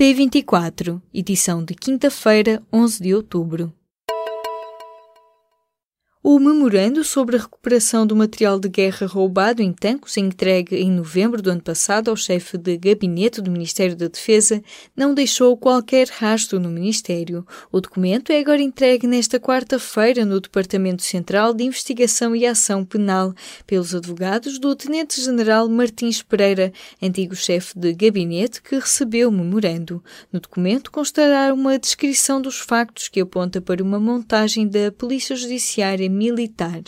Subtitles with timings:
[0.00, 3.70] P24, edição de quinta-feira, 11 de outubro.
[6.32, 11.42] O memorando sobre a recuperação do material de guerra roubado em tanques entregue em novembro
[11.42, 14.62] do ano passado ao chefe de gabinete do Ministério da Defesa
[14.94, 17.44] não deixou qualquer rastro no Ministério.
[17.72, 23.34] O documento é agora entregue nesta quarta-feira no Departamento Central de Investigação e Ação Penal
[23.66, 26.72] pelos advogados do Tenente-General Martins Pereira,
[27.02, 30.00] antigo chefe de gabinete que recebeu o memorando.
[30.32, 36.08] No documento constará uma descrição dos factos que aponta para uma montagem da Polícia Judiciária
[36.20, 36.82] militar.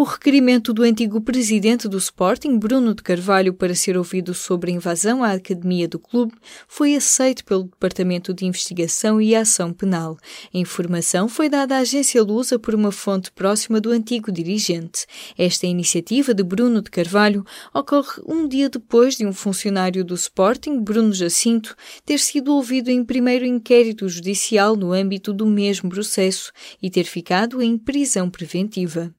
[0.00, 4.74] O requerimento do antigo presidente do Sporting, Bruno de Carvalho, para ser ouvido sobre a
[4.74, 6.32] invasão à academia do clube
[6.66, 10.16] foi aceito pelo Departamento de Investigação e Ação Penal.
[10.54, 15.04] A informação foi dada à agência Lusa por uma fonte próxima do antigo dirigente.
[15.36, 20.80] Esta iniciativa de Bruno de Carvalho ocorre um dia depois de um funcionário do Sporting,
[20.80, 21.76] Bruno Jacinto,
[22.06, 27.60] ter sido ouvido em primeiro inquérito judicial no âmbito do mesmo processo e ter ficado
[27.60, 29.14] em prisão preventiva.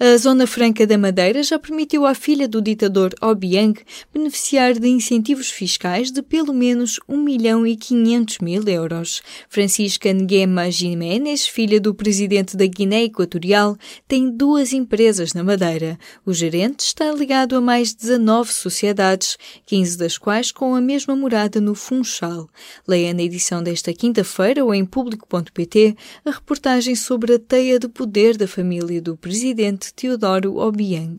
[0.00, 3.78] A Zona Franca da Madeira já permitiu à filha do ditador Obiang
[4.12, 9.22] beneficiar de incentivos fiscais de pelo menos 1 milhão e 500 mil euros.
[9.48, 13.76] Francisca Nguema Jiménez, filha do presidente da Guiné Equatorial,
[14.08, 15.96] tem duas empresas na Madeira.
[16.26, 21.60] O gerente está ligado a mais 19 sociedades, 15 das quais com a mesma morada
[21.60, 22.48] no Funchal.
[22.88, 28.36] Leia na edição desta quinta-feira ou em público.pt a reportagem sobre a teia de poder
[28.36, 31.16] da família do presidente Teodoro Obiang.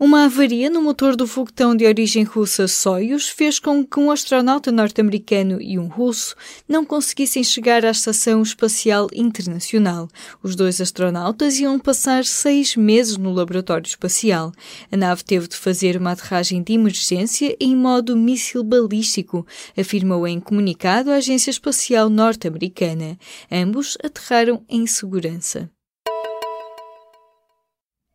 [0.00, 4.70] Uma avaria no motor do foguetão de origem russa Soyuz fez com que um astronauta
[4.70, 6.36] norte-americano e um russo
[6.68, 10.06] não conseguissem chegar à Estação Espacial Internacional.
[10.40, 14.52] Os dois astronautas iam passar seis meses no laboratório espacial.
[14.92, 19.44] A nave teve de fazer uma aterragem de emergência em modo míssil balístico,
[19.76, 23.18] afirmou em comunicado a Agência Espacial Norte-Americana.
[23.50, 25.68] Ambos aterraram em segurança.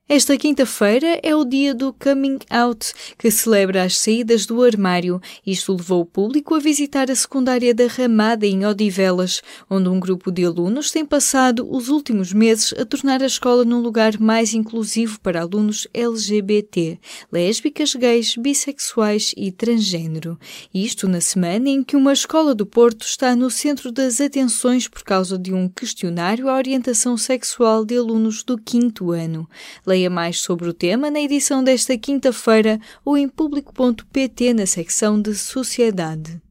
[0.09, 5.21] Esta quinta-feira é o dia do Coming Out, que celebra as saídas do armário.
[5.47, 10.29] Isto levou o público a visitar a secundária da Ramada em Odivelas, onde um grupo
[10.29, 15.21] de alunos tem passado os últimos meses a tornar a escola num lugar mais inclusivo
[15.21, 16.99] para alunos LGBT,
[17.31, 20.37] lésbicas, gays, bissexuais e transgênero.
[20.73, 25.01] Isto na semana em que uma escola do Porto está no centro das atenções por
[25.01, 29.47] causa de um questionário à orientação sexual de alunos do quinto ano.
[29.93, 35.35] Leia mais sobre o tema na edição desta quinta-feira ou em público.pt na secção de
[35.35, 36.41] Sociedade.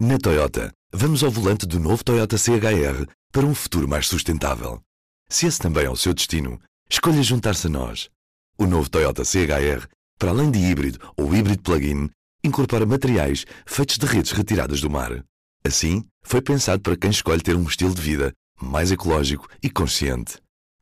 [0.00, 4.80] Na Toyota, vamos ao volante do novo Toyota CHR para um futuro mais sustentável.
[5.28, 6.58] Se esse também é o seu destino,
[6.88, 8.08] escolha juntar-se a nós.
[8.56, 9.86] O novo Toyota CHR,
[10.18, 12.08] para além de híbrido ou híbrido plug-in,
[12.42, 15.22] incorpora materiais feitos de redes retiradas do mar.
[15.62, 20.38] Assim, foi pensado para quem escolhe ter um estilo de vida mais ecológico e consciente.